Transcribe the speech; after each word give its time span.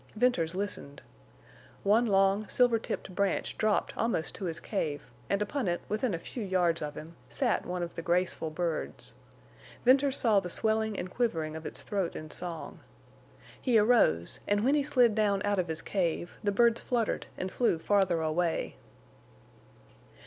Venters 0.15 0.55
listened. 0.55 1.03
One 1.83 2.07
long, 2.07 2.47
silver 2.47 2.79
tipped 2.79 3.13
branch 3.13 3.55
dropped 3.55 3.95
almost 3.95 4.33
to 4.33 4.45
his 4.45 4.59
cave, 4.59 5.11
and 5.29 5.43
upon 5.43 5.67
it, 5.67 5.79
within 5.87 6.15
a 6.15 6.17
few 6.17 6.43
yards 6.43 6.81
of 6.81 6.95
him, 6.95 7.15
sat 7.29 7.67
one 7.67 7.83
of 7.83 7.93
the 7.93 8.01
graceful 8.01 8.49
birds. 8.49 9.13
Venters 9.85 10.17
saw 10.17 10.39
the 10.39 10.49
swelling 10.49 10.97
and 10.97 11.11
quivering 11.11 11.55
of 11.55 11.67
its 11.67 11.83
throat 11.83 12.15
in 12.15 12.31
song. 12.31 12.79
He 13.61 13.77
arose, 13.77 14.39
and 14.47 14.63
when 14.65 14.73
he 14.73 14.81
slid 14.81 15.13
down 15.13 15.39
out 15.45 15.59
of 15.59 15.67
his 15.67 15.83
cave 15.83 16.31
the 16.43 16.51
birds 16.51 16.81
fluttered 16.81 17.27
and 17.37 17.51
flew 17.51 17.77
farther 17.77 18.21
away. 18.21 18.77